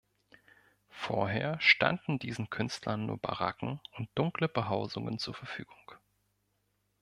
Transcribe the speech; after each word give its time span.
Vorher 0.89 1.61
standen 1.61 2.17
diesen 2.17 2.49
Künstlern 2.49 3.05
nur 3.05 3.19
Baracken 3.19 3.79
und 3.95 4.09
dunkle 4.15 4.47
Behausungen 4.49 5.19
zur 5.19 5.35
Verfügung. 5.35 5.91